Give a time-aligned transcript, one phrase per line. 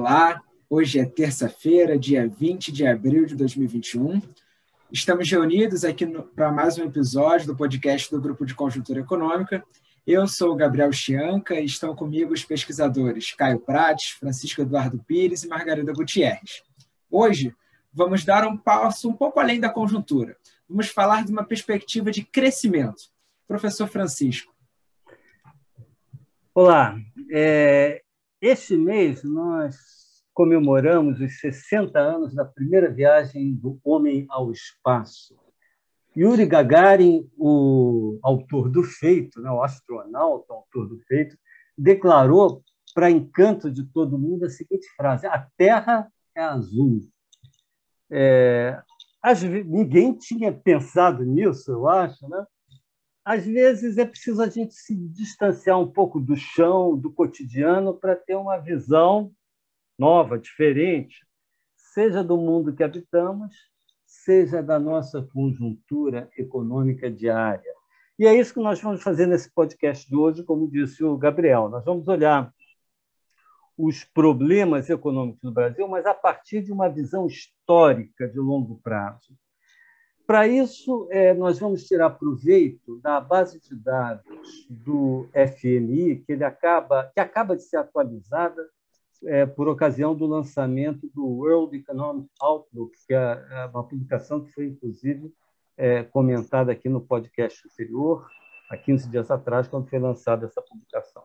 [0.00, 4.22] Olá, hoje é terça-feira, dia 20 de abril de 2021.
[4.90, 9.62] Estamos reunidos aqui para mais um episódio do podcast do Grupo de Conjuntura Econômica.
[10.06, 15.44] Eu sou o Gabriel Chianca e estão comigo os pesquisadores Caio Prates, Francisco Eduardo Pires
[15.44, 16.62] e Margarida Gutierrez.
[17.10, 17.54] Hoje,
[17.92, 20.34] vamos dar um passo um pouco além da conjuntura.
[20.66, 23.02] Vamos falar de uma perspectiva de crescimento.
[23.46, 24.50] Professor Francisco.
[26.54, 26.98] Olá,
[27.30, 28.02] é,
[28.40, 29.76] este mês nós
[30.32, 35.38] comemoramos os 60 anos da primeira viagem do homem ao espaço.
[36.16, 41.36] Yuri Gagarin, o autor do feito, né, o astronauta, autor do feito,
[41.76, 42.62] declarou
[42.94, 47.00] para encanto de todo mundo a seguinte frase: a Terra é azul.
[48.10, 48.82] É,
[49.66, 52.44] ninguém tinha pensado nisso, eu acho, né?
[53.30, 58.16] Às vezes é preciso a gente se distanciar um pouco do chão, do cotidiano, para
[58.16, 59.30] ter uma visão
[59.96, 61.24] nova, diferente,
[61.76, 63.54] seja do mundo que habitamos,
[64.04, 67.72] seja da nossa conjuntura econômica diária.
[68.18, 71.68] E é isso que nós vamos fazer nesse podcast de hoje, como disse o Gabriel.
[71.68, 72.52] Nós vamos olhar
[73.78, 79.38] os problemas econômicos do Brasil, mas a partir de uma visão histórica de longo prazo.
[80.30, 86.44] Para isso, é, nós vamos tirar proveito da base de dados do FMI, que, ele
[86.44, 88.64] acaba, que acaba de ser atualizada
[89.24, 94.52] é, por ocasião do lançamento do World Economic Outlook, que é, é uma publicação que
[94.52, 95.34] foi, inclusive,
[95.76, 98.24] é, comentada aqui no podcast anterior,
[98.70, 101.24] há 15 dias atrás, quando foi lançada essa publicação.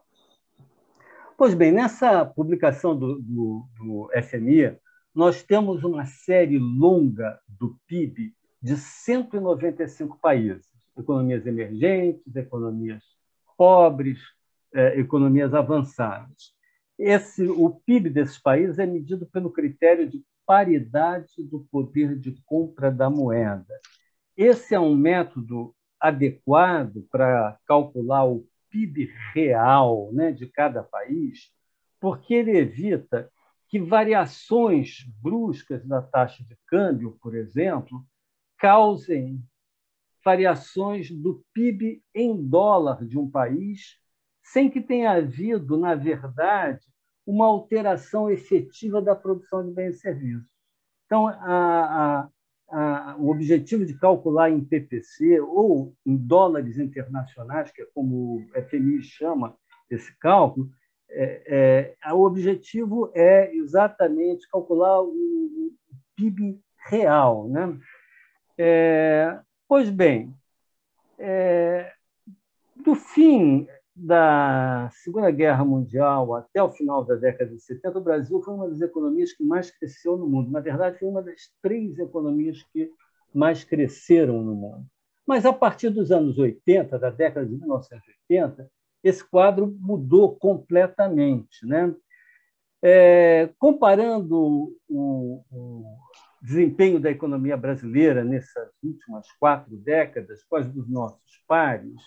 [1.38, 4.80] Pois bem, nessa publicação do, do, do FMI,
[5.14, 8.33] nós temos uma série longa do PIB
[8.66, 10.66] de 195 países,
[10.97, 13.03] economias emergentes, economias
[13.55, 14.17] pobres,
[14.73, 16.55] é, economias avançadas.
[16.97, 22.92] Esse, o PIB desses países é medido pelo critério de paridade do poder de compra
[22.92, 23.80] da moeda.
[24.36, 31.52] Esse é um método adequado para calcular o PIB real né, de cada país,
[31.99, 33.31] porque ele evita
[33.67, 38.04] que variações bruscas da taxa de câmbio, por exemplo,
[38.65, 39.39] causem
[40.23, 43.99] variações do PIB em dólar de um país,
[44.42, 46.83] sem que tenha havido, na verdade,
[47.27, 50.49] uma alteração efetiva da produção de bens e serviços.
[51.05, 52.30] Então, a, a,
[52.71, 58.61] a, o objetivo de calcular em PPC ou em dólares internacionais, que é como o
[58.67, 59.55] FMI chama
[59.92, 60.71] esse cálculo,
[61.08, 65.71] é, é, o objetivo é exatamente calcular o, o
[66.15, 66.59] PIB
[66.89, 67.80] real, né?
[68.58, 70.33] É, pois bem,
[71.17, 71.92] é,
[72.76, 78.42] do fim da Segunda Guerra Mundial até o final da década de 70, o Brasil
[78.42, 80.52] foi uma das economias que mais cresceu no mundo.
[80.52, 82.92] Na verdade, foi uma das três economias que
[83.33, 84.86] mais cresceram no mundo.
[85.26, 88.70] Mas a partir dos anos 80, da década de 1980,
[89.04, 91.66] esse quadro mudou completamente.
[91.66, 91.95] Né?
[92.82, 95.83] É, comparando o, o,
[96.45, 102.00] desempenho da economia brasileira nessas últimas quatro décadas com dos nossos pares,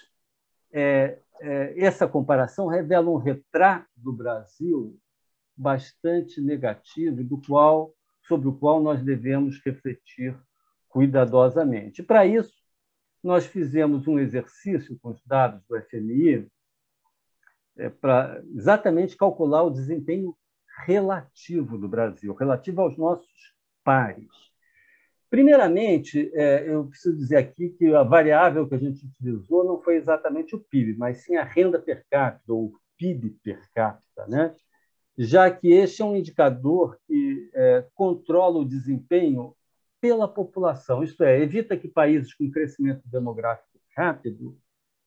[0.73, 4.97] é, é, essa comparação revela um retrato do Brasil
[5.57, 7.93] bastante negativo, do qual,
[8.29, 10.39] sobre o qual nós devemos refletir
[10.89, 12.01] cuidadosamente.
[12.01, 12.55] Para isso,
[13.21, 16.49] nós fizemos um exercício com os dados do FMI
[17.77, 20.37] é, para exatamente calcular o desempenho
[20.87, 23.58] relativo do Brasil, relativo aos nossos
[23.89, 24.29] pares.
[25.31, 29.97] Primeiramente, é, eu preciso dizer aqui que a variável que a gente utilizou não foi
[29.97, 34.55] exatamente o PIB, mas sim a renda per capita, ou PIB per capita, né?
[35.17, 39.55] já que este é um indicador que é, controla o desempenho
[40.03, 44.55] pela população, isto é, evita que países com crescimento demográfico rápido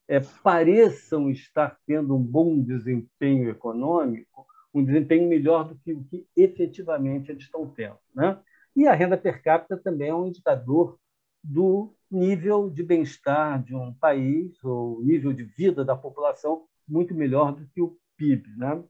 [0.08, 6.26] é, pareçam estar tendo um bom desempenho econômico, um desempenho melhor do que o que
[6.36, 7.98] efetivamente eles estão tendo.
[8.12, 8.36] Né?
[8.82, 10.98] E a renda per capita também é um indicador
[11.40, 17.54] do nível de bem-estar de um país, ou nível de vida da população, muito melhor
[17.54, 18.42] do que o PIB.
[18.56, 18.82] Né?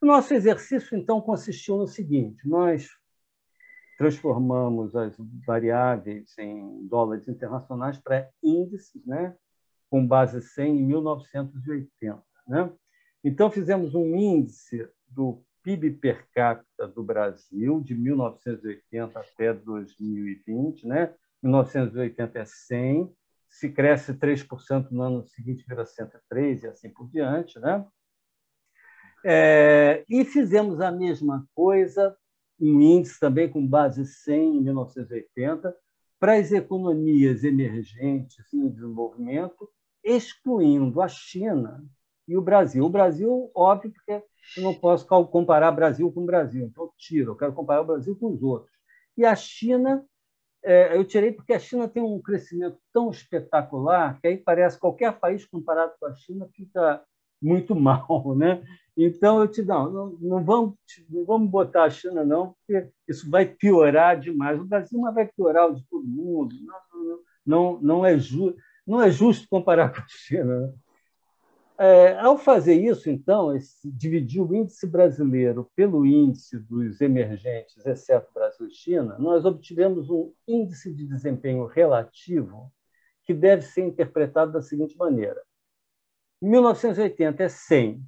[0.00, 2.88] O nosso exercício, então, consistiu no seguinte: nós
[3.98, 9.34] transformamos as variáveis em dólares internacionais para índices, né?
[9.90, 12.22] com base 100 em 1980.
[12.46, 12.72] Né?
[13.24, 20.86] Então, fizemos um índice do PIB per capita do Brasil, de 1980 até 2020.
[20.86, 21.12] Né?
[21.42, 23.12] 1980 é 100,
[23.50, 27.58] se cresce 3% no ano seguinte, vira 103 e assim por diante.
[27.58, 27.84] Né?
[29.24, 32.16] É, e fizemos a mesma coisa,
[32.60, 35.76] um índice também com base 100 em 1980,
[36.20, 39.68] para as economias emergentes em desenvolvimento,
[40.04, 41.84] excluindo a China
[42.26, 42.84] e o Brasil.
[42.84, 44.22] O Brasil, óbvio, porque
[44.56, 48.16] eu não posso comparar Brasil com Brasil, então eu tiro, eu quero comparar o Brasil
[48.16, 48.72] com os outros.
[49.16, 50.04] E a China,
[50.62, 55.18] é, eu tirei porque a China tem um crescimento tão espetacular que aí parece qualquer
[55.18, 57.02] país comparado com a China fica
[57.40, 58.62] muito mal, né?
[58.96, 60.74] Então eu te não, não, não vamos
[61.10, 64.60] não vamos botar a China não, porque isso vai piorar demais.
[64.60, 66.54] O Brasil não vai piorar o de todo mundo.
[66.64, 70.74] Não, não, não é justo não é justo comparar com a China.
[71.78, 78.32] É, ao fazer isso, então, esse, dividir o índice brasileiro pelo índice dos emergentes, exceto
[78.32, 82.72] Brasil e China, nós obtivemos um índice de desempenho relativo
[83.24, 85.42] que deve ser interpretado da seguinte maneira:
[86.40, 88.02] 1980 é 100.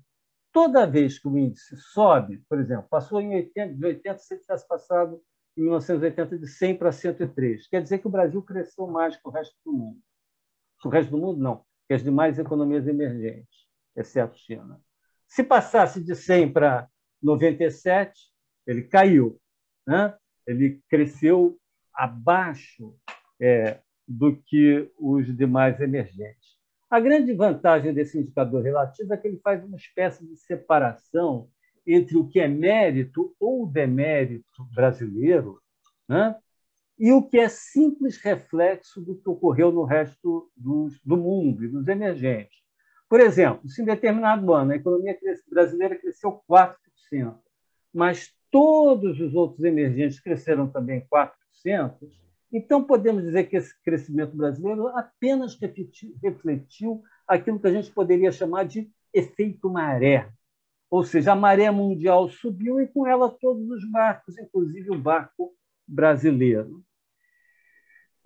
[0.51, 4.67] Toda vez que o índice sobe, por exemplo, passou em 80, de 80 se tivesse
[4.67, 5.23] passado
[5.59, 9.31] em 1980 de 100 para 103, quer dizer que o Brasil cresceu mais que o
[9.31, 9.99] resto do mundo.
[10.85, 14.81] O resto do mundo não, que as demais economias emergentes, exceto China.
[15.27, 16.89] Se passasse de 100 para
[17.23, 18.31] 97,
[18.67, 19.41] ele caiu,
[19.87, 20.15] né?
[20.47, 21.59] ele cresceu
[21.93, 22.95] abaixo
[23.41, 26.59] é, do que os demais emergentes.
[26.91, 31.51] A grande vantagem desse indicador relativo é que ele faz uma espécie de separação
[31.87, 35.61] entre o que é mérito ou demérito brasileiro
[36.09, 36.35] né?
[36.99, 41.87] E o que é simples reflexo do que ocorreu no resto do mundo e dos
[41.87, 42.59] emergentes.
[43.09, 45.17] Por exemplo, se em determinado ano a economia
[45.49, 46.77] brasileira cresceu 4%,
[47.95, 51.31] mas todos os outros emergentes cresceram também 4%,
[52.51, 55.59] então, podemos dizer que esse crescimento brasileiro apenas
[56.23, 60.31] refletiu aquilo que a gente poderia chamar de efeito maré.
[60.91, 65.53] Ou seja, a maré mundial subiu e com ela todos os barcos, inclusive o barco
[65.87, 66.83] brasileiro.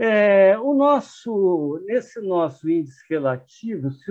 [0.04, 4.10] É, o nosso, nesse nosso índice relativo, se,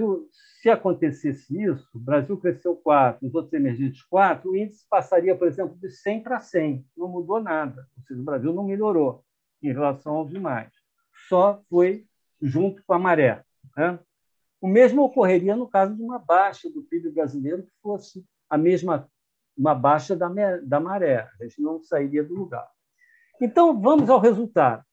[0.61, 5.49] se acontecesse isso, o Brasil cresceu 4, os outros emergentes 4, o índice passaria, por
[5.49, 9.21] exemplo, de 100 para 100, não mudou nada, ou seja, o Brasil não melhorou
[9.61, 10.71] em relação aos demais.
[11.27, 12.05] Só foi
[12.41, 13.43] junto com a maré.
[13.75, 13.99] Né?
[14.61, 19.11] O mesmo ocorreria no caso de uma baixa do PIB brasileiro que fosse a mesma
[19.57, 20.29] uma baixa da,
[20.63, 21.29] da maré.
[21.37, 22.65] A gente não sairia do lugar.
[23.41, 24.85] Então, vamos ao resultado.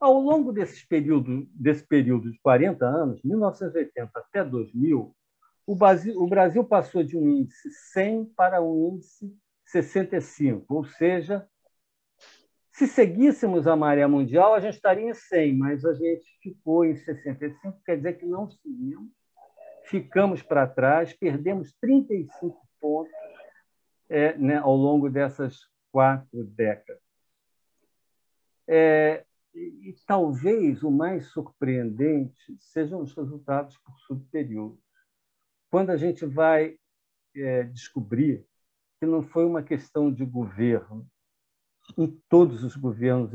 [0.00, 5.14] Ao longo desse período, desse período de 40 anos, 1980 até 2000,
[5.66, 9.36] o Brasil, o Brasil passou de um índice 100 para um índice
[9.66, 11.46] 65, ou seja,
[12.72, 16.94] se seguíssemos a maré mundial, a gente estaria em 100, mas a gente ficou em
[16.94, 19.12] 65, quer dizer que não seguimos,
[19.84, 23.12] ficamos para trás, perdemos 35 pontos
[24.08, 27.02] é, né, ao longo dessas quatro décadas.
[28.66, 29.24] É,
[29.58, 34.82] e, talvez o mais surpreendente sejam os resultados por subperíodos.
[35.70, 36.78] Quando a gente vai
[37.34, 38.46] é, descobrir
[38.98, 41.06] que não foi uma questão de governo,
[41.96, 43.30] em todos os governos,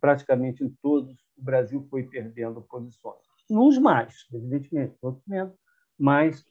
[0.00, 3.18] praticamente em todos, o Brasil foi perdendo posições.
[3.50, 5.54] Uns mais, evidentemente, outros menos,
[5.98, 6.44] mas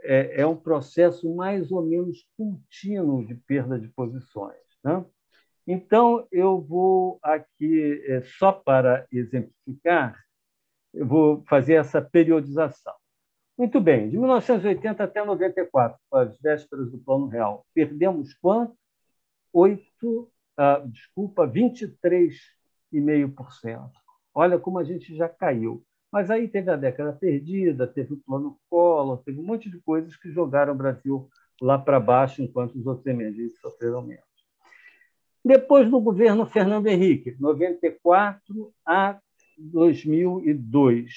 [0.00, 4.56] é, é um processo mais ou menos contínuo de perda de posições.
[4.82, 5.04] Né?
[5.66, 10.16] Então, eu vou aqui, é, só para exemplificar,
[10.94, 12.94] eu vou fazer essa periodização.
[13.58, 18.76] Muito bem, de 1980 até 94, as vésperas do Plano Real, perdemos quanto?
[19.52, 23.90] 8 uh, desculpa, 23,5%.
[24.34, 25.84] Olha como a gente já caiu.
[26.12, 30.16] Mas aí teve a década perdida, teve o plano Collor, teve um monte de coisas
[30.16, 31.28] que jogaram o Brasil
[31.60, 34.25] lá para baixo, enquanto os outros emergentes sofreram menos.
[35.46, 39.16] Depois do governo Fernando Henrique, 94 a
[39.56, 41.12] 2002.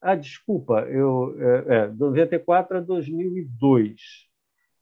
[0.00, 4.00] Ah, desculpa, eu, é, é, 94 a 2002.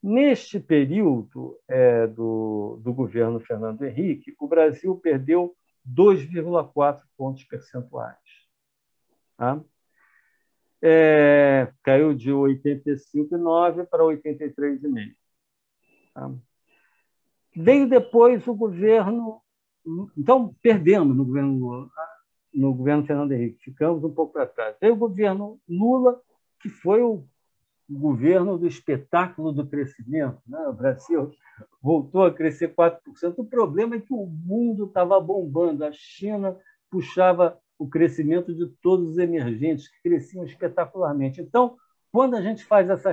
[0.01, 8.17] Neste período é, do, do governo Fernando Henrique, o Brasil perdeu 2,4 pontos percentuais.
[9.37, 9.61] Tá?
[10.81, 15.17] É, caiu de 85,9 para 83,5.
[16.15, 16.33] Tá?
[17.55, 19.41] Veio depois o governo.
[20.17, 21.91] Então, perdemos no governo,
[22.55, 24.77] no governo Fernando Henrique, ficamos um pouco para trás.
[24.81, 26.21] Veio o governo Lula,
[26.61, 27.25] que foi o
[27.91, 30.41] governo do espetáculo do crescimento.
[30.47, 30.59] Né?
[30.69, 31.31] O Brasil
[31.83, 33.01] voltou a crescer 4%.
[33.37, 35.85] O problema é que o mundo estava bombando.
[35.85, 36.57] A China
[36.91, 41.41] puxava o crescimento de todos os emergentes, que cresciam espetacularmente.
[41.41, 41.77] Então,
[42.13, 43.11] quando a gente faz essa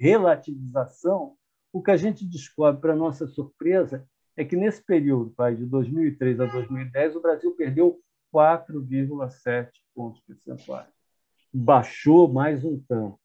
[0.00, 1.36] relativização,
[1.72, 6.40] o que a gente descobre, para nossa surpresa, é que nesse período, vai, de 2003
[6.40, 8.00] a 2010, o Brasil perdeu
[8.32, 10.88] 4,7 pontos percentuais.
[11.52, 13.18] Baixou mais um tanto.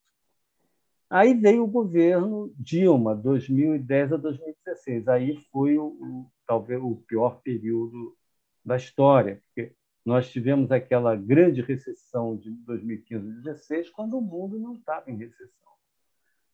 [1.10, 5.08] Aí veio o governo Dilma, 2010 a 2016.
[5.08, 8.14] Aí foi o, o, talvez o pior período
[8.62, 9.72] da história, porque
[10.04, 15.16] nós tivemos aquela grande recessão de 2015 e 2016, quando o mundo não estava em
[15.16, 15.72] recessão.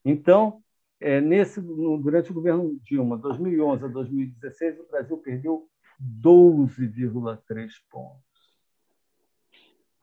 [0.05, 0.63] Então,
[0.99, 5.67] é, nesse, no, durante o governo Dilma, 2011 a 2016, o Brasil perdeu
[6.01, 8.23] 12,3 pontos.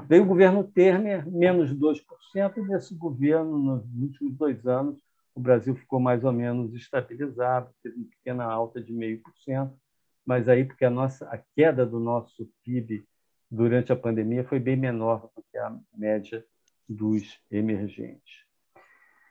[0.08, 5.00] Veio o governo Temer, menos 2%, e nesse governo, nos últimos dois anos,
[5.34, 9.72] o Brasil ficou mais ou menos estabilizado, teve uma pequena alta de 0,5%,
[10.24, 13.04] mas aí porque a, nossa, a queda do nosso PIB
[13.50, 16.44] durante a pandemia foi bem menor do que a média
[16.88, 18.41] dos emergentes.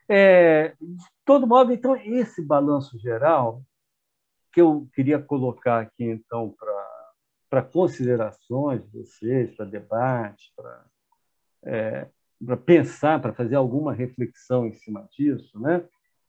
[0.10, 3.63] É, de todo modo, então, esse balanço geral
[4.51, 6.53] que eu queria colocar aqui, então,
[7.50, 10.86] para considerações de vocês, para debate, para
[11.63, 12.10] é,
[12.65, 15.86] pensar, para fazer alguma reflexão em cima disso, né?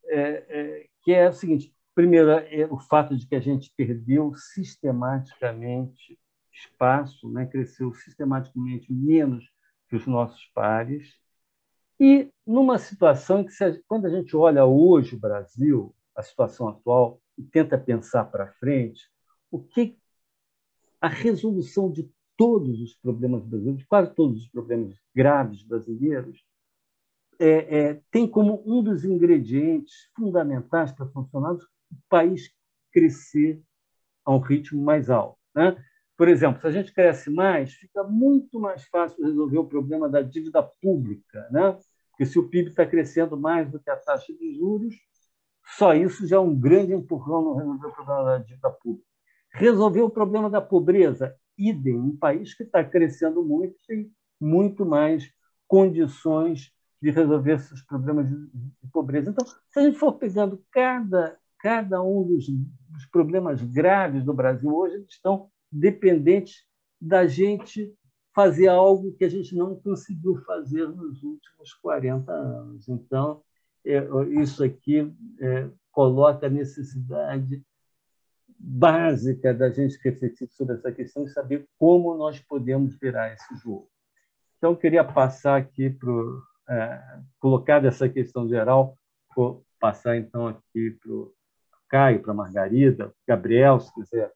[0.06, 4.34] É, é, que é o seguinte: primeiro, é o fato de que a gente perdeu
[4.34, 6.18] sistematicamente
[6.52, 7.46] espaço, né?
[7.46, 9.50] cresceu sistematicamente menos
[9.88, 11.18] que os nossos pares,
[12.04, 13.52] e numa situação que,
[13.86, 19.08] quando a gente olha hoje o Brasil, a situação atual, e tenta pensar para frente,
[19.52, 19.96] o que
[21.00, 26.44] a resolução de todos os problemas brasileiros, quase todos os problemas graves brasileiros,
[27.38, 31.60] é, é, tem como um dos ingredientes fundamentais para funcionar o
[32.08, 32.52] país
[32.90, 33.62] crescer
[34.24, 35.38] a um ritmo mais alto.
[35.54, 35.76] Né?
[36.16, 40.20] Por exemplo, se a gente cresce mais, fica muito mais fácil resolver o problema da
[40.20, 41.78] dívida pública, né?
[42.22, 44.94] Porque se o PIB está crescendo mais do que a taxa de juros,
[45.76, 49.06] só isso já é um grande empurrão no resolver o problema da dívida pública.
[49.52, 54.08] Resolver o problema da pobreza, idem, um país que está crescendo muito tem
[54.40, 55.28] muito mais
[55.66, 59.30] condições de resolver esses problemas de, pobreza.
[59.30, 62.46] Então, se a gente for pegando cada, cada um dos,
[62.88, 66.64] dos problemas graves do Brasil hoje, eles estão dependentes
[67.00, 67.92] da gente
[68.34, 72.88] fazer algo que a gente não conseguiu fazer nos últimos 40 anos.
[72.88, 73.42] Então,
[73.84, 73.98] é,
[74.40, 77.62] isso aqui é, coloca a necessidade
[78.58, 83.90] básica da gente refletir sobre essa questão e saber como nós podemos virar esse jogo.
[84.56, 86.12] Então, queria passar aqui para
[86.68, 87.02] é,
[87.40, 88.96] colocar dessa questão geral,
[89.34, 91.34] vou passar então aqui para o
[91.88, 94.32] Caio, para a Margarida, Gabriel, se quiser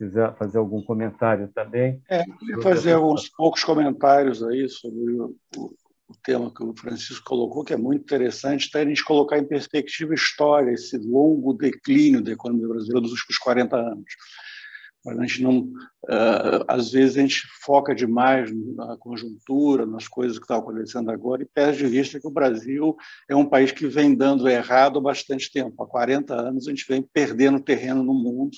[0.00, 2.00] quiser fazer algum comentário também.
[2.08, 5.76] É, queria fazer alguns poucos comentários aí sobre o, o,
[6.24, 10.14] tema que o Francisco colocou, que é muito interessante, até a gente colocar em perspectiva
[10.14, 14.04] história esse longo declínio da economia brasileira dos últimos 40 anos.
[15.06, 20.44] A gente não, uh, às vezes a gente foca demais na conjuntura, nas coisas que
[20.44, 22.96] estão acontecendo agora e perde de vista que o Brasil
[23.28, 25.82] é um país que vem dando errado há bastante tempo.
[25.82, 28.56] Há 40 anos a gente vem perdendo terreno no mundo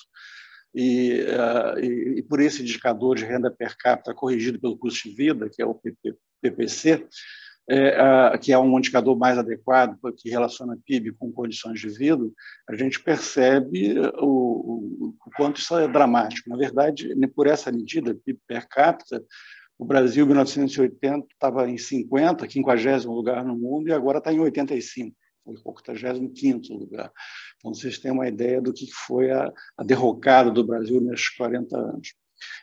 [0.75, 5.15] e, uh, e, e, por esse indicador de renda per capita corrigido pelo custo de
[5.15, 7.07] vida, que é o PP, PPC,
[7.69, 12.25] é, uh, que é um indicador mais adequado, que relaciona PIB com condições de vida,
[12.69, 16.49] a gente percebe o, o, o quanto isso é dramático.
[16.49, 19.23] Na verdade, por essa medida, PIB per capita,
[19.79, 24.41] o Brasil, em 1980, estava em 50, 50 lugar no mundo, e agora está em
[24.41, 27.13] 85 foi o 85 lugar.
[27.57, 31.77] Então, vocês têm uma ideia do que foi a, a derrocada do Brasil nesses 40
[31.77, 32.15] anos.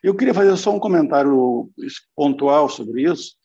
[0.03, 1.69] Eu queria fazer só um comentário
[2.15, 3.39] pontual sobre isso,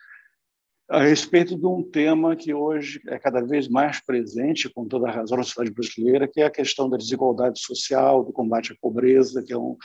[0.88, 5.12] a respeito de um tema que hoje é cada vez mais presente, com toda a
[5.12, 9.42] razão, na sociedade brasileira, que é a questão da desigualdade social, do combate à pobreza,
[9.42, 9.76] que é um,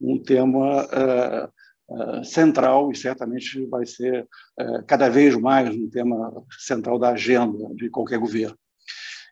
[0.00, 1.48] um tema uh,
[1.94, 7.68] uh, central e certamente vai ser uh, cada vez mais um tema central da agenda
[7.74, 8.56] de qualquer governo.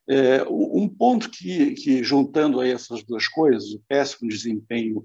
[0.09, 5.03] É, um ponto que, que, juntando a essas duas coisas, o péssimo desempenho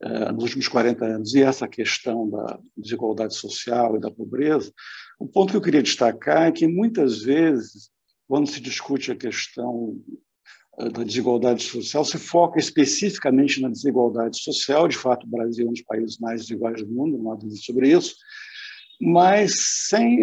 [0.00, 4.72] é, nos últimos 40 anos e essa questão da desigualdade social e da pobreza,
[5.18, 7.90] o ponto que eu queria destacar é que muitas vezes,
[8.28, 9.98] quando se discute a questão
[10.78, 14.86] é, da desigualdade social, se foca especificamente na desigualdade social.
[14.86, 17.56] De fato, o Brasil é um dos países mais desiguais do mundo, não há dúvida
[17.56, 18.14] sobre isso,
[19.00, 19.54] mas
[19.88, 20.20] sem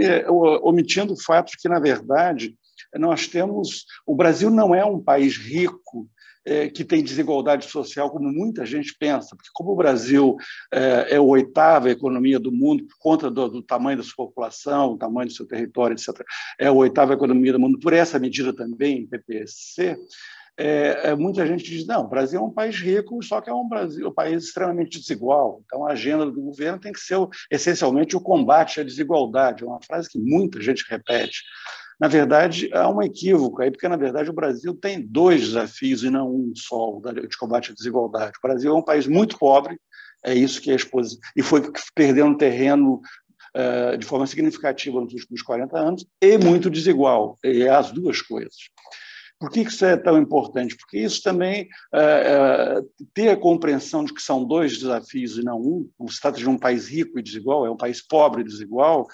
[0.62, 2.56] omitindo o fato de que, na verdade,
[2.96, 3.86] nós temos.
[4.06, 6.10] O Brasil não é um país rico
[6.46, 10.36] é, que tem desigualdade social, como muita gente pensa, porque como o Brasil
[10.72, 14.98] é, é a oitava economia do mundo, por conta do, do, tamanho da sua população,
[14.98, 16.26] tamanho do seu território, etc.,
[16.60, 19.98] é a oitava economia do mundo, por essa medida também, PPC,
[20.56, 23.54] é, é, muita gente diz, não, o Brasil é um país rico, só que é
[23.54, 25.64] um, Brasil, um país extremamente desigual.
[25.66, 27.18] Então, a agenda do governo tem que ser,
[27.50, 29.64] essencialmente, o combate à desigualdade.
[29.64, 31.42] É uma frase que muita gente repete.
[32.04, 36.10] Na verdade, há um equívoco aí, porque, na verdade, o Brasil tem dois desafios e
[36.10, 38.34] não um só de combate à desigualdade.
[38.38, 39.80] O Brasil é um país muito pobre,
[40.22, 41.62] é isso que é exposição, e foi
[41.96, 43.00] perdendo terreno
[43.56, 48.22] uh, de forma significativa nos últimos 40 anos, e muito desigual, e é as duas
[48.22, 48.54] coisas.
[49.40, 50.76] Por que isso é tão importante?
[50.76, 55.58] Porque isso também, uh, uh, ter a compreensão de que são dois desafios e não
[55.98, 59.08] um, se trata de um país rico e desigual, é um país pobre e desigual,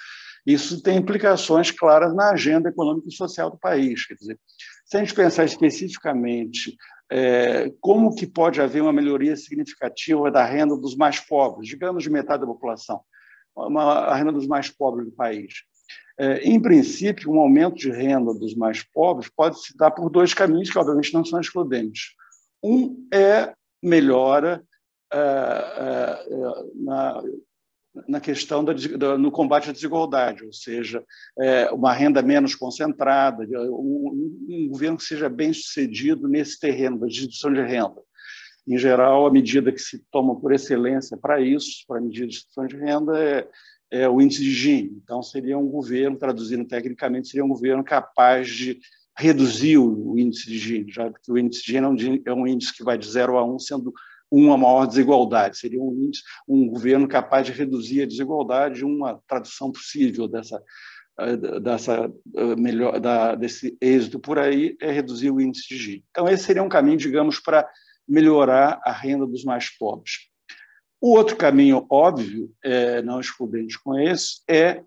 [0.46, 4.06] isso tem implicações claras na agenda econômica e social do país.
[4.06, 4.40] Quer dizer,
[4.86, 6.76] se a gente pensar especificamente
[7.12, 12.10] é, como que pode haver uma melhoria significativa da renda dos mais pobres, digamos de
[12.10, 13.02] metade da população,
[13.56, 15.54] uma, a renda dos mais pobres do país.
[16.20, 20.34] É, em princípio, um aumento de renda dos mais pobres pode se dar por dois
[20.34, 22.14] caminhos que, obviamente, não são excludentes.
[22.64, 24.62] Um é melhora
[25.12, 26.26] é, é,
[26.76, 27.24] na,
[28.08, 31.04] na questão da, da, no combate à desigualdade, ou seja,
[31.40, 37.08] é, uma renda menos concentrada, um, um, governo que seja bem sucedido nesse terreno da
[37.08, 38.02] distribuição de renda.
[38.68, 42.34] Em geral, a medida que se toma por excelência para isso, para a medida de
[42.34, 43.48] distribuição de renda, é,
[43.92, 45.02] é o índice de Gini.
[45.04, 48.80] Então, seria um governo, traduzindo tecnicamente, seria um governo capaz de
[49.18, 52.74] reduzir o, índice de Gini, já que o índice de Gini é um, é índice
[52.74, 53.94] que vai de 0 a 1, sendo
[54.32, 55.58] uma maior desigualdade.
[55.58, 60.62] Seria um, índice, um governo capaz de reduzir a desigualdade, uma tradução possível dessa,
[61.20, 66.06] eh, dessa eh, melhor da, desse êxito por aí é reduzir o índice de Gini.
[66.12, 67.68] Então esse seria um caminho, digamos, para
[68.08, 70.30] melhorar a renda dos mais pobres.
[71.02, 74.84] O outro caminho óbvio, é, não excludente com esse, é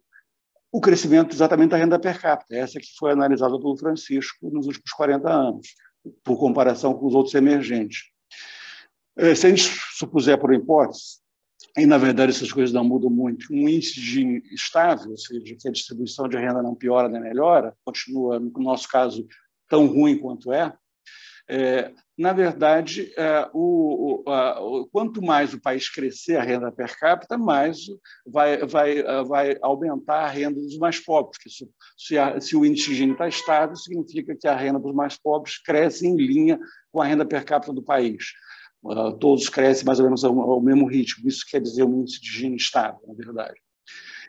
[0.71, 4.91] o crescimento exatamente da renda per capita, essa que foi analisada pelo Francisco nos últimos
[4.91, 5.69] 40 anos,
[6.25, 8.12] por comparação com os outros emergentes.
[9.17, 9.63] É, se a gente
[9.97, 11.21] supuser por hipótese,
[11.77, 15.69] e na verdade essas coisas não mudam muito, um índice de estável, ou seja, que
[15.69, 19.27] a distribuição de renda não piora nem melhora, continua, no nosso caso,
[19.69, 20.73] tão ruim quanto é,
[21.49, 26.71] é na verdade, é, o, o, a, o, quanto mais o país crescer a renda
[26.71, 27.79] per capita, mais
[28.27, 31.39] vai, vai, vai aumentar a renda dos mais pobres.
[31.49, 34.95] Se, se, a, se o índice de Gini está estável, significa que a renda dos
[34.95, 36.61] mais pobres cresce em linha
[36.93, 38.35] com a renda per capita do país.
[38.85, 41.29] Uh, todos crescem mais ou menos ao, ao, mesmo ritmo.
[41.29, 43.61] Isso quer dizer um índice de Gini estável, na verdade.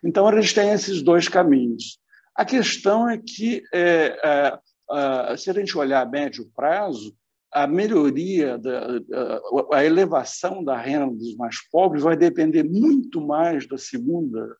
[0.03, 1.99] Então, gente tem esses dois caminhos.
[2.35, 7.15] A questão é que, é, é, se a gente olhar a médio prazo,
[7.51, 8.99] a melhoria, da,
[9.71, 14.55] a elevação da renda dos mais pobres vai depender muito mais da segunda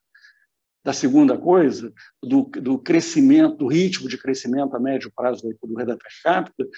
[0.84, 1.90] da segunda coisa,
[2.22, 6.68] do, do crescimento, do ritmo de crescimento a médio prazo do renda per capita,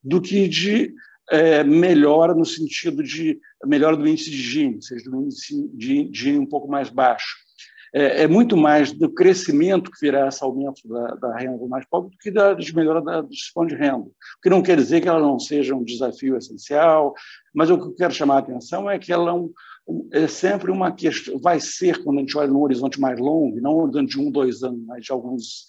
[0.00, 0.94] do que de
[1.30, 6.10] é, melhora no sentido de melhora do índice de Gini, ou seja, do índice de
[6.12, 7.46] Gini um pouco mais baixo.
[7.94, 11.86] É, é, muito mais do crescimento que virá esse aumento da, da renda do mais
[11.86, 14.06] pobre do que da melhora da distribuição de renda.
[14.06, 17.14] O que não quer dizer que ela não seja um desafio essencial,
[17.54, 19.50] mas o que eu quero chamar a atenção é que ela é, um,
[20.12, 23.76] é sempre uma questão, vai ser, quando a gente olha num horizonte mais longo, não
[23.76, 25.64] horizonte de um, dois anos, mas de alguns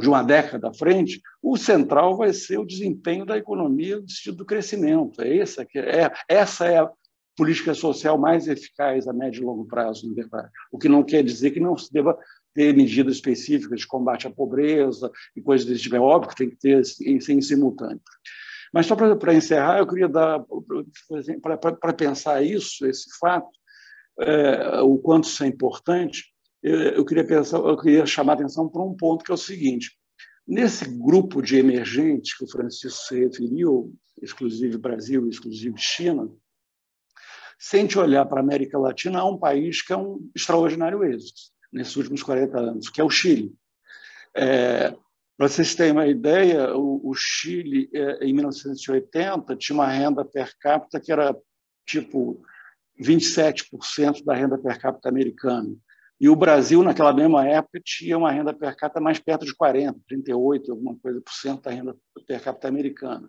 [0.00, 4.38] de uma década à frente, o central vai ser o desempenho da economia no sentido
[4.38, 5.22] do crescimento.
[5.22, 6.90] É essa, que é, essa é a
[7.36, 10.50] política social mais eficaz a médio e longo prazo, na verdade.
[10.72, 12.18] O que não quer dizer que não se deva
[12.56, 15.96] ter medidas específicas de combate à pobreza e coisas desse tipo.
[15.96, 18.00] É óbvio que tem que ter isso em simultâneo.
[18.72, 20.40] Mas só para encerrar, eu queria dar,
[21.80, 23.50] para pensar isso, esse fato,
[24.20, 26.24] é, o quanto isso é importante,
[26.62, 29.96] eu queria pensar, eu queria chamar a atenção para um ponto que é o seguinte:
[30.46, 36.28] nesse grupo de emergentes que o Francisco se referiu, exclusive Brasil, exclusive China,
[37.58, 41.40] se olhar para a América Latina, há um país que é um extraordinário êxito
[41.72, 43.54] nesses últimos 40 anos, que é o Chile.
[44.34, 44.90] É,
[45.36, 50.56] para vocês terem uma ideia, o, o Chile, é, em 1980, tinha uma renda per
[50.58, 51.36] capita que era
[51.86, 52.42] tipo
[53.00, 55.74] 27% da renda per capita americana.
[56.20, 59.98] E o Brasil, naquela mesma época, tinha uma renda per capita mais perto de 40,
[60.08, 61.94] 38, alguma coisa por cento da renda
[62.26, 63.26] per capita americana.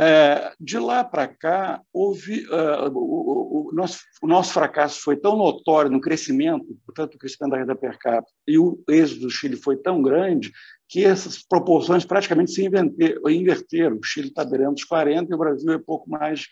[0.00, 5.36] É, de lá para cá, houve uh, o, o, nosso, o, nosso, fracasso foi tão
[5.36, 9.56] notório no crescimento, portanto, o crescimento da renda per capita, e o êxito do Chile
[9.56, 10.52] foi tão grande
[10.88, 13.96] que essas proporções praticamente se inverteram.
[13.96, 16.46] O Chile está beirando os 40% e o Brasil é pouco mais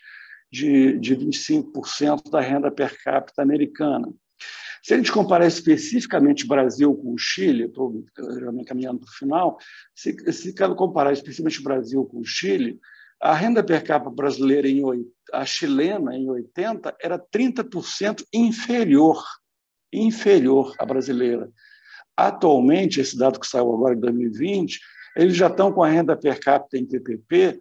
[0.51, 4.13] de, de 25% da renda per capita americana.
[4.83, 8.03] Se a gente comparar especificamente Brasil com o Chile, estou
[8.53, 9.57] me caminhando para o final,
[9.95, 12.79] se, se comparar especificamente Brasil com o Chile,
[13.19, 14.81] a renda per capita brasileira, em,
[15.33, 19.23] a chilena, em 80, era 30% inferior,
[19.91, 21.49] inferior à brasileira.
[22.15, 24.79] Atualmente, esse dado que saiu agora em 2020,
[25.15, 27.59] eles já estão com a renda per capita em PPP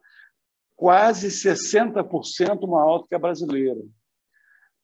[0.76, 3.80] quase 60% maior do que a brasileira.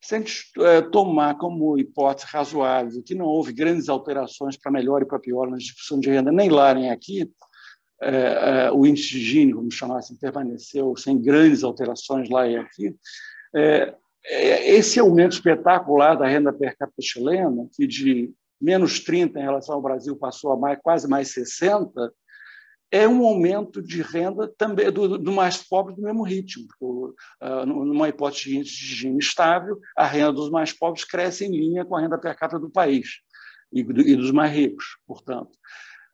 [0.03, 5.01] Se a gente é, tomar como hipótese razoável que não houve grandes alterações para melhor
[5.01, 7.31] e para pior na distribuição de renda, nem lá nem aqui,
[8.01, 12.57] é, é, o índice de Gini, vamos chamar assim, permaneceu sem grandes alterações lá e
[12.57, 12.93] aqui,
[13.55, 19.75] é, esse aumento espetacular da renda per capita chilena, que de menos 30 em relação
[19.75, 22.13] ao Brasil passou a mais, quase mais 60,
[22.93, 26.67] é um aumento de renda também do, do mais pobre do mesmo ritmo.
[26.79, 31.83] Porque, uh, numa hipótese de Gini estável, a renda dos mais pobres cresce em linha
[31.83, 33.07] com a renda per capita do país
[33.73, 35.49] e, e dos mais ricos, portanto.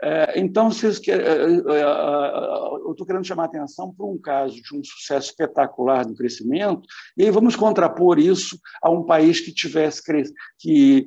[0.02, 4.74] É, então, vocês é, é, eu estou querendo chamar a atenção para um caso de
[4.74, 6.88] um sucesso espetacular no crescimento,
[7.18, 10.02] e aí vamos contrapor isso a um país que tivesse
[10.58, 11.06] que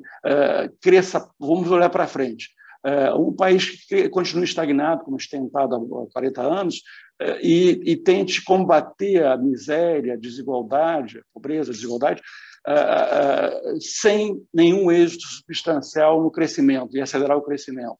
[0.79, 2.49] cresça, vamos olhar para frente,
[2.85, 6.81] é, um país que continue estagnado, como tem estado há 40 anos,
[7.19, 12.21] é, e, e, tente combater a miséria, a desigualdade, a pobreza, a desigualdade,
[12.67, 17.97] é, sem nenhum êxito substancial no crescimento e acelerar o crescimento.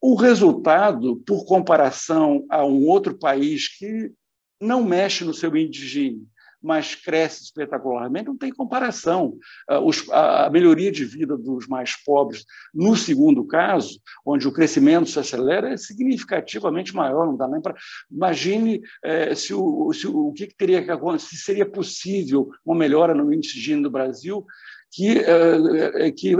[0.00, 4.12] O resultado, por comparação a um outro país que
[4.60, 6.16] não mexe no seu índice
[6.62, 9.36] mas cresce espetacularmente, não tem comparação.
[9.68, 12.44] Ah, a melhoria de vida dos mais pobres,
[12.74, 17.26] no segundo caso, onde o crescimento se acelera, é significativamente maior.
[17.26, 17.74] Não dá nem para.
[18.10, 22.76] Imagine é, se o, se o, o que teria que acontecer, se seria possível uma
[22.76, 24.44] melhora no índice de Gini do Brasil
[24.90, 26.34] que, é, é, que,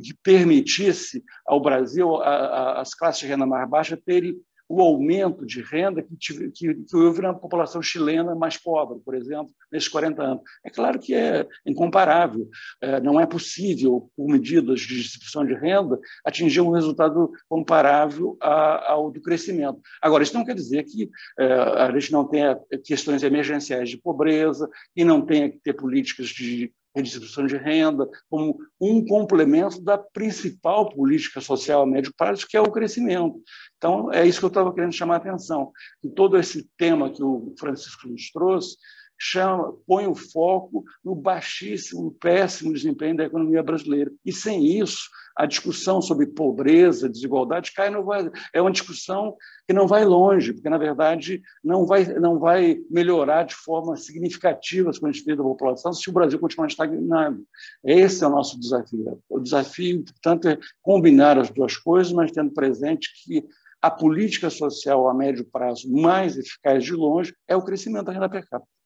[0.00, 4.40] que, permitisse ao Brasil, as classes de renda mais baixa, terem
[4.70, 9.16] o aumento de renda que, tive, que, que houve na população chilena mais pobre, por
[9.16, 10.42] exemplo, nesses 40 anos.
[10.64, 12.48] É claro que é incomparável.
[12.80, 18.92] É, não é possível, por medidas de distribuição de renda, atingir um resultado comparável a,
[18.92, 19.80] ao do crescimento.
[20.00, 24.70] Agora, isso não quer dizer que é, a gente não tenha questões emergenciais de pobreza
[24.94, 30.88] e não tenha que ter políticas de redistribuição de renda, como um complemento da principal
[30.88, 33.40] política social a médio prazo, que é o crescimento.
[33.76, 35.72] Então, é isso que eu estava querendo chamar a atenção.
[36.02, 38.76] E todo esse tema que o Francisco nos trouxe
[39.20, 44.10] chama, põe o foco no baixíssimo, péssimo desempenho da economia brasileira.
[44.24, 48.00] E sem isso, a discussão sobre pobreza, desigualdade cai no
[48.52, 53.44] é uma discussão que não vai longe, porque na verdade não vai não vai melhorar
[53.44, 57.44] de forma significativa as condições da população se o Brasil continuar estagnado.
[57.84, 59.20] Esse é o nosso desafio.
[59.28, 63.44] O desafio, portanto, é combinar as duas coisas, mas tendo presente que
[63.82, 68.28] a política social a médio prazo mais eficaz de longe é o crescimento da renda
[68.28, 68.79] per capita.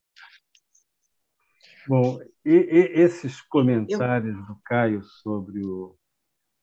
[1.87, 5.95] Bom, e, e esses comentários do Caio sobre o,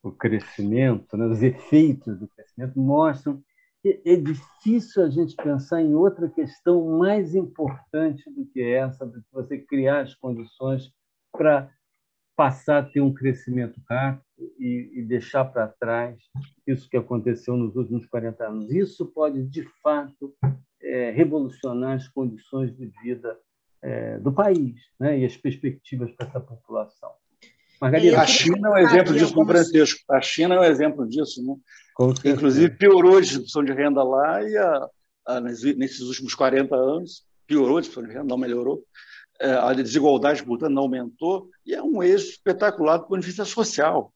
[0.03, 3.43] o crescimento, né, os efeitos do crescimento, mostram
[3.83, 9.21] que é difícil a gente pensar em outra questão mais importante do que essa, de
[9.33, 10.93] você criar as condições
[11.33, 11.71] para
[12.37, 14.25] passar a ter um crescimento rápido
[14.59, 16.19] e, e deixar para trás
[16.67, 18.73] isso que aconteceu nos últimos 40 anos.
[18.73, 20.35] Isso pode, de fato,
[20.81, 23.39] é, revolucionar as condições de vida
[23.83, 27.11] é, do país né, e as perspectivas para essa população.
[27.81, 30.01] Margarida, a China é um exemplo disso, como Francisco.
[30.09, 31.45] A China é um exemplo disso.
[31.45, 31.57] Né?
[32.25, 34.88] Inclusive, piorou a distribuição de renda lá e a,
[35.27, 38.85] a, nesses últimos 40 anos piorou a distribuição de renda, não melhorou.
[39.40, 43.45] É, a desigualdade, portanto, não aumentou e é um êxito espetacular do ponto de vista
[43.45, 44.14] social.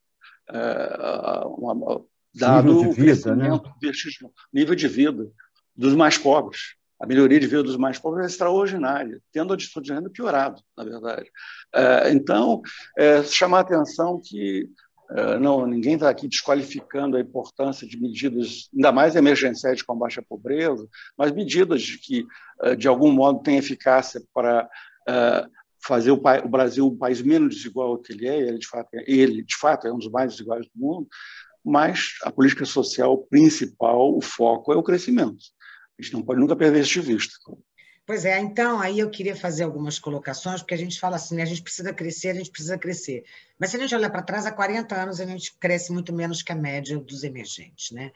[0.49, 2.01] É, uma,
[2.33, 3.49] dado nível de vida, né?
[4.53, 5.29] nível de vida
[5.75, 9.85] dos mais pobres a melhoria de vida dos mais pobres é extraordinária, tendo a disputa
[9.85, 11.29] de renda piorado, na verdade.
[11.73, 12.61] É, então,
[12.97, 14.67] é, chamar a atenção que
[15.11, 20.19] é, não, ninguém está aqui desqualificando a importância de medidas, ainda mais emergenciais de combate
[20.19, 22.25] à pobreza, mas medidas que,
[22.77, 24.69] de algum modo, têm eficácia para
[25.79, 29.55] fazer o, Brasil um país menos desigual que ele é, ele de fato, ele, de
[29.55, 31.07] fato é um dos mais desiguais do mundo,
[31.63, 35.37] mas a política social principal, o foco é o crescimento.
[35.97, 37.33] A gente não pode nunca perder isso de vista.
[38.05, 41.43] Pois é, então aí eu queria fazer algumas colocações, porque a gente fala assim, né,
[41.43, 43.25] a gente precisa crescer, a gente precisa crescer.
[43.59, 46.41] Mas se a gente olhar para trás, há 40 anos a gente cresce muito menos
[46.41, 47.91] que a média dos emergentes.
[47.91, 48.11] Né?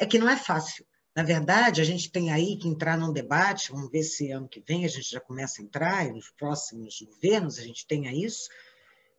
[0.00, 0.84] é que não é fácil.
[1.14, 4.62] Na verdade, a gente tem aí que entrar num debate, vamos ver se ano que
[4.66, 8.48] vem a gente já começa a entrar, e nos próximos governos a gente tenha isso,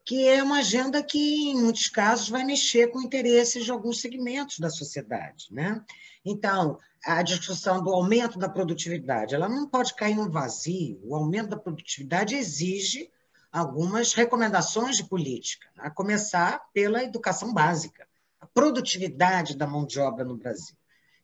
[0.03, 4.57] que é uma agenda que, em muitos casos, vai mexer com interesses de alguns segmentos
[4.57, 5.45] da sociedade.
[5.51, 5.79] Né?
[6.25, 10.99] Então, a discussão do aumento da produtividade, ela não pode cair num vazio.
[11.03, 13.09] O aumento da produtividade exige
[13.51, 18.07] algumas recomendações de política, a começar pela educação básica,
[18.39, 20.75] a produtividade da mão de obra no Brasil.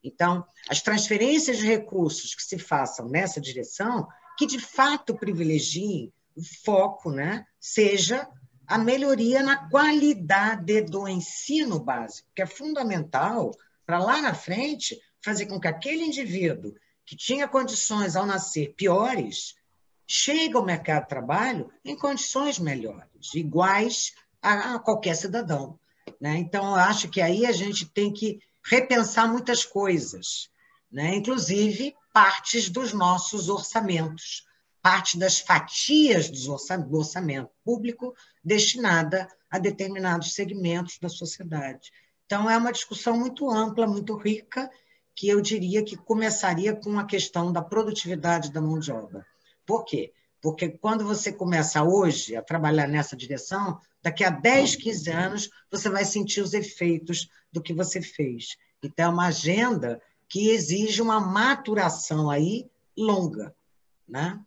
[0.03, 6.43] Então, as transferências de recursos que se façam nessa direção, que de fato privilegiem o
[6.63, 8.27] foco, né, seja
[8.67, 13.51] a melhoria na qualidade do ensino básico, que é fundamental
[13.85, 16.73] para lá na frente fazer com que aquele indivíduo
[17.05, 19.55] que tinha condições ao nascer piores
[20.05, 25.79] chegue ao mercado de trabalho em condições melhores, iguais a, qualquer cidadão.
[26.19, 26.37] Né?
[26.37, 30.49] Então, eu acho que aí a gente tem que repensar muitas coisas,
[30.91, 31.15] né?
[31.15, 34.47] inclusive partes dos nossos orçamentos
[34.87, 41.91] parte das fatias do orçamento público destinada a determinados segmentos da sociedade.
[42.25, 44.71] Então, é uma discussão muito ampla, muito rica,
[45.17, 49.25] que eu diria que começaria com a questão da produtividade da mão de obra.
[49.65, 50.13] Por quê?
[50.39, 55.89] Porque quando você começa hoje a trabalhar nessa direção, daqui a 10, 15 anos, você
[55.89, 58.57] vai sentir os efeitos do que você fez.
[58.83, 59.99] Então, é uma agenda
[60.29, 63.55] que exige uma maturação aí longa.
[64.07, 64.39] Né?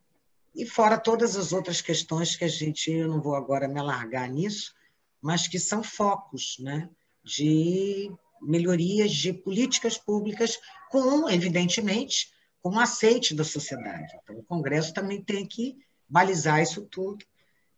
[0.54, 4.30] E fora todas as outras questões que a gente, eu não vou agora me alargar
[4.30, 4.72] nisso,
[5.20, 6.88] mas que são focos né,
[7.24, 10.58] de melhorias de políticas públicas
[10.90, 12.30] com, evidentemente,
[12.62, 14.12] com o aceite da sociedade.
[14.22, 15.76] Então, o Congresso também tem que
[16.08, 17.24] balizar isso tudo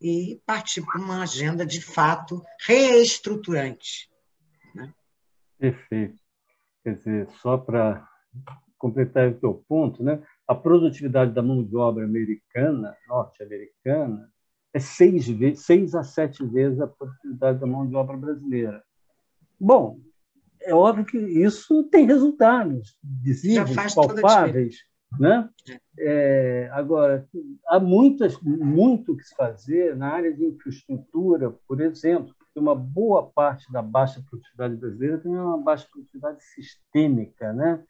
[0.01, 4.11] e partir para uma agenda, de fato, reestruturante.
[4.75, 4.93] Né?
[5.59, 6.19] Perfeito.
[6.83, 8.09] Quer dizer, só para
[8.77, 10.21] completar o teu ponto, né?
[10.49, 14.29] a produtividade da mão de obra americana, norte-americana,
[14.75, 18.83] é seis, vezes, seis a sete vezes a produtividade da mão de obra brasileira.
[19.61, 20.01] Bom,
[20.65, 24.77] é óbvio que isso tem resultados visíveis, palpáveis.
[25.19, 25.49] Né?
[25.99, 27.29] É, agora,
[27.67, 33.27] há muitas, muito que se fazer na área de infraestrutura, por exemplo, porque uma boa
[33.27, 37.83] parte da baixa produtividade brasileira tem uma baixa produtividade sistêmica, né?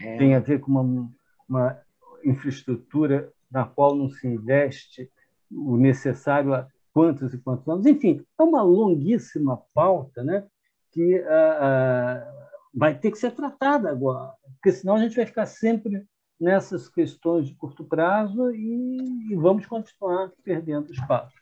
[0.00, 0.16] É.
[0.16, 1.10] tem a ver com uma,
[1.46, 1.78] uma
[2.24, 5.10] infraestrutura na qual não se investe
[5.50, 7.86] o necessário há quantos e quantos anos.
[7.86, 10.46] Enfim, é uma longuíssima pauta né,
[10.92, 15.46] que uh, uh, vai ter que ser tratada agora, porque senão a gente vai ficar
[15.46, 16.06] sempre
[16.38, 21.34] nessas questões de curto prazo e, e vamos continuar perdendo espaço.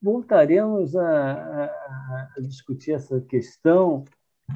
[0.00, 4.04] Voltaremos a, a, a discutir essa questão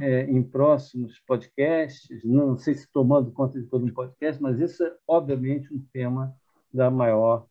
[0.00, 4.82] é, em próximos podcasts, não sei se tomando conta de todo um podcast, mas isso
[4.84, 6.34] é, obviamente, um tema
[6.72, 7.46] da maior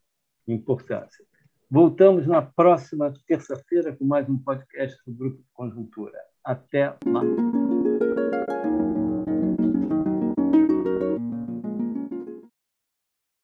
[0.48, 1.26] importância.
[1.70, 6.20] Voltamos na próxima terça-feira com mais um podcast do Grupo Conjuntura.
[6.44, 7.73] Até lá!